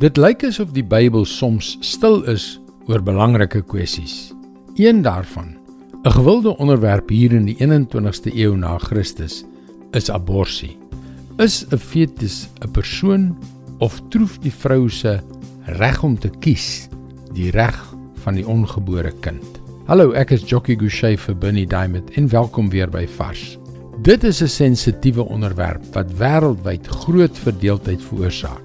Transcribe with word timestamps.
Dit 0.00 0.16
lyk 0.16 0.46
asof 0.48 0.70
die 0.72 0.84
Bybel 0.86 1.26
soms 1.28 1.74
stil 1.84 2.22
is 2.32 2.54
oor 2.88 3.02
belangrike 3.04 3.60
kwessies. 3.68 4.30
Een 4.80 5.02
daarvan, 5.04 5.58
'n 6.04 6.14
gewilde 6.14 6.56
onderwerp 6.56 7.10
hier 7.12 7.32
in 7.32 7.44
die 7.44 7.56
21ste 7.60 8.32
eeu 8.32 8.56
na 8.56 8.78
Christus, 8.78 9.44
is 9.92 10.08
abortus. 10.08 10.72
Is 11.36 11.66
'n 11.68 11.76
fetus 11.76 12.48
'n 12.64 12.70
persoon 12.70 13.36
of 13.78 14.00
troef 14.08 14.38
die 14.38 14.52
vrou 14.52 14.88
se 14.88 15.20
reg 15.66 16.02
om 16.02 16.18
te 16.18 16.30
kies 16.40 16.88
die 17.34 17.50
reg 17.50 17.94
van 18.24 18.34
die 18.34 18.46
ongebore 18.46 19.12
kind? 19.20 19.60
Hallo, 19.84 20.12
ek 20.12 20.30
is 20.30 20.48
Jockey 20.48 20.76
Gouchee 20.76 21.18
vir 21.18 21.34
Bernie 21.34 21.66
Diamond 21.66 22.10
en 22.10 22.28
welkom 22.28 22.70
weer 22.70 22.88
by 22.88 23.06
Vars. 23.06 23.58
Dit 24.02 24.24
is 24.24 24.40
'n 24.40 24.48
sensitiewe 24.48 25.28
onderwerp 25.28 25.84
wat 25.92 26.12
wêreldwyd 26.16 26.86
groot 26.86 27.38
verdeeldheid 27.38 28.02
veroorsaak. 28.02 28.64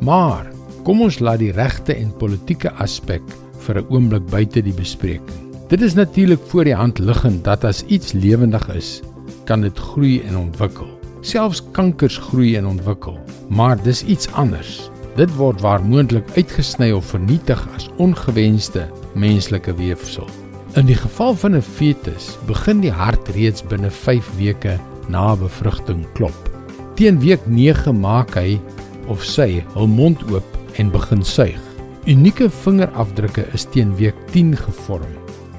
Maar 0.00 0.55
Kom 0.86 1.00
ons 1.02 1.16
laat 1.18 1.40
die 1.42 1.50
regte 1.50 1.96
en 1.98 2.12
politieke 2.14 2.70
aspek 2.78 3.22
vir 3.64 3.78
'n 3.80 3.88
oomblik 3.90 4.26
buite 4.30 4.60
die 4.62 4.74
bespreking. 4.74 5.40
Dit 5.68 5.82
is 5.82 5.96
natuurlik 5.98 6.38
voor 6.46 6.64
die 6.64 6.76
hand 6.78 6.98
liggend 6.98 7.42
dat 7.44 7.64
as 7.64 7.82
iets 7.90 8.12
lewendig 8.12 8.68
is, 8.70 9.02
kan 9.46 9.60
dit 9.66 9.78
groei 9.78 10.22
en 10.22 10.36
ontwikkel. 10.36 10.86
Selfs 11.22 11.62
kankers 11.72 12.18
groei 12.18 12.54
en 12.56 12.66
ontwikkel, 12.66 13.18
maar 13.48 13.82
dis 13.82 14.04
iets 14.04 14.30
anders. 14.32 14.90
Dit 15.16 15.34
word 15.34 15.60
waar 15.60 15.82
moontlik 15.82 16.30
uitgesny 16.36 16.92
of 16.92 17.04
vernietig 17.04 17.68
as 17.74 17.90
ongewenste 17.98 18.86
menslike 19.14 19.74
weefsel. 19.74 20.28
In 20.76 20.86
die 20.86 21.00
geval 21.02 21.34
van 21.34 21.56
'n 21.56 21.62
fetus 21.62 22.38
begin 22.46 22.80
die 22.80 22.92
hart 22.94 23.28
reeds 23.34 23.62
binne 23.62 23.90
5 23.90 24.30
weke 24.38 24.78
na 25.08 25.34
bevrugting 25.34 26.06
klop. 26.14 26.50
Teen 26.94 27.18
week 27.18 27.42
9 27.46 28.00
maak 28.00 28.34
hy 28.34 28.60
of 29.08 29.24
sy 29.24 29.64
hul 29.74 29.86
mond 29.86 30.22
oop 30.30 30.55
en 30.76 30.90
begin 30.90 31.22
suig. 31.24 31.60
Unieke 32.06 32.50
vingerafdrukke 32.50 33.46
is 33.56 33.64
teen 33.74 33.94
week 33.98 34.14
10 34.30 34.56
gevorm. 34.56 35.14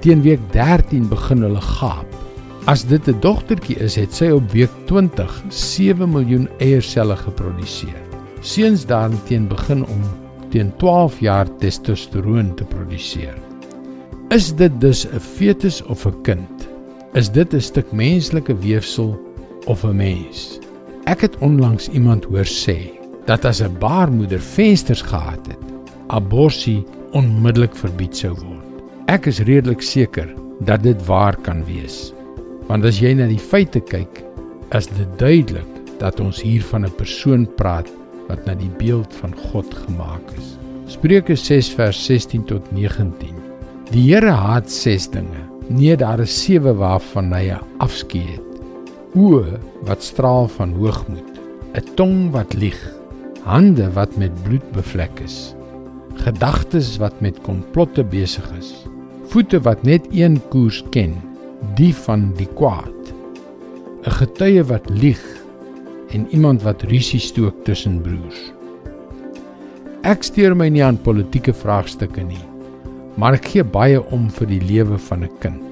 Teen 0.00 0.22
week 0.24 0.40
13 0.54 1.08
begin 1.08 1.42
hulle 1.44 1.60
gaap. 1.60 2.06
As 2.64 2.84
dit 2.84 3.08
'n 3.08 3.20
dogtertjie 3.20 3.76
is, 3.76 3.94
het 3.96 4.14
sy 4.14 4.30
op 4.30 4.50
week 4.52 4.72
20 4.86 5.42
7 5.48 6.10
miljoen 6.10 6.48
eierselle 6.58 7.16
geproduseer. 7.16 8.00
Seuns 8.40 8.86
daarteen 8.86 9.48
begin 9.48 9.84
om 9.86 10.02
teen 10.50 10.72
12 10.76 11.20
jaar 11.20 11.46
testosteroon 11.58 12.54
te 12.54 12.64
produseer. 12.64 13.36
Is 14.30 14.54
dit 14.54 14.80
dus 14.80 15.06
'n 15.06 15.20
fetus 15.20 15.82
of 15.82 16.06
'n 16.06 16.22
kind? 16.22 16.68
Is 17.12 17.30
dit 17.30 17.54
'n 17.54 17.60
stuk 17.60 17.92
menslike 17.92 18.56
weefsel 18.58 19.18
of 19.66 19.84
'n 19.84 19.96
mens? 19.96 20.58
Ek 21.04 21.20
het 21.20 21.38
onlangs 21.38 21.88
iemand 21.88 22.24
hoor 22.24 22.46
sê 22.46 22.99
dat 23.26 23.44
as 23.44 23.62
'n 23.62 23.78
baarmoeder 23.78 24.40
vensters 24.40 25.02
gehad 25.02 25.46
het, 25.46 25.64
abortus 26.06 26.82
onmiddellik 27.12 27.76
verbied 27.76 28.16
sou 28.16 28.34
word. 28.34 28.66
Ek 29.06 29.26
is 29.26 29.40
redelik 29.42 29.82
seker 29.82 30.28
dat 30.60 30.82
dit 30.82 31.06
waar 31.06 31.36
kan 31.36 31.64
wees. 31.64 32.12
Want 32.68 32.84
as 32.84 33.00
jy 33.00 33.14
na 33.14 33.26
die 33.26 33.38
feite 33.38 33.80
kyk, 33.80 34.22
is 34.76 34.86
dit 34.86 35.18
duidelik 35.18 35.66
dat 35.98 36.20
ons 36.20 36.42
hier 36.42 36.62
van 36.62 36.84
'n 36.86 36.94
persoon 36.96 37.48
praat 37.56 37.88
wat 38.28 38.46
na 38.46 38.54
die 38.54 38.70
beeld 38.78 39.14
van 39.14 39.34
God 39.50 39.74
gemaak 39.74 40.22
is. 40.38 40.56
Spreuke 40.86 41.36
6 41.36 41.74
vers 41.74 42.04
16 42.04 42.44
tot 42.44 42.72
19. 42.72 43.34
Die 43.90 44.14
Here 44.14 44.30
haat 44.30 44.70
6 44.70 45.10
dinge. 45.10 45.42
Nee, 45.68 45.96
daar 45.96 46.20
is 46.20 46.44
7 46.44 46.76
waarvan 46.76 47.32
hy 47.32 47.58
afskeid 47.78 48.38
het. 48.38 48.60
Oë 49.14 49.58
wat 49.82 50.02
straal 50.02 50.48
van 50.48 50.72
hoogmoed, 50.72 51.40
'n 51.74 51.94
tong 51.94 52.30
wat 52.30 52.54
lieg, 52.54 52.99
hande 53.44 53.88
wat 53.96 54.16
met 54.16 54.34
bloed 54.44 54.64
bevlek 54.74 55.20
is, 55.24 55.54
gedagtes 56.24 56.96
wat 57.00 57.20
met 57.24 57.40
komplotte 57.46 58.04
besig 58.04 58.46
is, 58.58 58.72
voete 59.32 59.60
wat 59.64 59.82
net 59.86 60.06
een 60.12 60.40
koers 60.52 60.82
ken, 60.94 61.14
die 61.78 61.92
van 62.06 62.30
die 62.36 62.48
kwaad, 62.58 63.12
'n 64.04 64.16
getuie 64.20 64.62
wat 64.64 64.88
lieg 64.90 65.22
en 66.10 66.26
iemand 66.30 66.62
wat 66.62 66.82
rusie 66.82 67.20
stook 67.20 67.64
tussen 67.64 68.00
broers. 68.02 68.52
Ek 70.02 70.22
steur 70.22 70.56
my 70.56 70.68
nie 70.68 70.84
aan 70.84 70.96
politieke 70.96 71.52
vraagstukke 71.52 72.22
nie, 72.22 72.44
maar 73.16 73.34
ek 73.34 73.44
gee 73.44 73.64
baie 73.64 74.00
om 74.12 74.30
vir 74.30 74.46
die 74.46 74.64
lewe 74.64 74.98
van 74.98 75.24
'n 75.24 75.38
kind. 75.40 75.66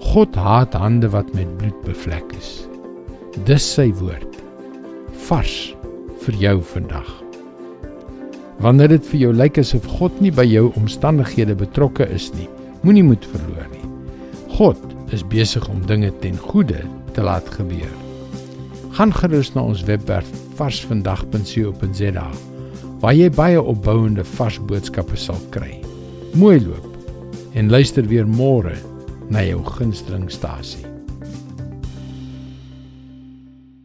God 0.00 0.34
haat 0.34 0.74
hande 0.74 1.08
wat 1.08 1.34
met 1.34 1.58
bloed 1.58 1.80
bevlek 1.84 2.32
is. 2.38 2.68
Dis 3.44 3.74
sy 3.74 3.92
woord. 3.92 4.36
Vars 5.28 5.77
vir 6.24 6.38
jou 6.42 6.56
vandag. 6.72 7.08
Wanneer 8.58 8.90
dit 8.96 9.06
vir 9.12 9.20
jou 9.20 9.32
lyk 9.34 9.60
asof 9.62 9.86
God 9.98 10.16
nie 10.22 10.32
by 10.34 10.44
jou 10.48 10.68
omstandighede 10.80 11.54
betrokke 11.58 12.08
is 12.14 12.30
nie, 12.34 12.48
moenie 12.82 13.04
moed 13.06 13.26
verloor 13.30 13.68
nie. 13.70 13.84
God 14.58 14.80
is 15.14 15.22
besig 15.22 15.68
om 15.70 15.84
dinge 15.86 16.10
ten 16.22 16.36
goeie 16.48 16.82
te 17.14 17.22
laat 17.22 17.46
gebeur. 17.54 17.94
Gaan 18.98 19.14
gerus 19.14 19.52
na 19.54 19.62
ons 19.62 19.84
webwerf 19.86 20.28
varsvandag.co.za 20.58 22.28
waar 22.98 23.14
jy 23.14 23.28
baie 23.30 23.60
opbouende 23.62 24.24
vars 24.34 24.58
boodskappe 24.66 25.16
sal 25.16 25.38
kry. 25.54 25.76
Mooi 26.34 26.58
loop 26.64 27.54
en 27.54 27.70
luister 27.70 28.06
weer 28.10 28.26
môre 28.26 28.74
na 29.30 29.46
jou 29.46 29.62
gunsteling 29.76 30.26
stasie. 30.32 30.87